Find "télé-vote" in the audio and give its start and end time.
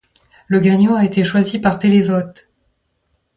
1.77-2.49